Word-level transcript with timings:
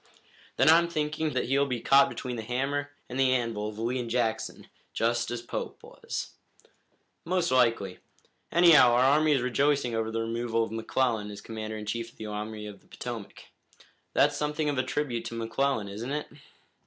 "Then 0.55 0.67
I'm 0.67 0.87
thinking 0.87 1.33
that 1.33 1.45
he'll 1.45 1.67
be 1.67 1.79
caught 1.79 2.09
between 2.09 2.35
the 2.35 2.41
hammer 2.41 2.89
and 3.07 3.19
the 3.19 3.31
anvil 3.33 3.69
of 3.69 3.77
Lee 3.77 3.99
and 3.99 4.09
Jackson, 4.09 4.67
just 4.93 5.29
as 5.29 5.43
Pope 5.43 5.83
was." 5.83 6.31
"Most 7.23 7.51
likely. 7.51 7.99
Anyhow, 8.51 8.93
our 8.93 9.03
army 9.03 9.33
is 9.33 9.43
rejoicing 9.43 9.93
over 9.93 10.09
the 10.09 10.21
removal 10.21 10.63
of 10.63 10.71
McClellan 10.71 11.29
as 11.29 11.39
commander 11.39 11.77
in 11.77 11.85
chief 11.85 12.09
of 12.13 12.17
the 12.17 12.25
Army 12.25 12.65
of 12.65 12.79
the 12.79 12.87
Potomac. 12.87 13.49
That's 14.13 14.35
something 14.35 14.69
of 14.69 14.79
a 14.79 14.83
tribute 14.83 15.23
to 15.25 15.35
McClellan, 15.35 15.87
isn't 15.87 16.11
it?" 16.11 16.27